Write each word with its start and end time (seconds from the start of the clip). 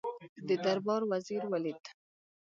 د 0.47 0.49
دربار 0.63 1.01
وزیر 1.11 1.43
ولید. 1.47 1.81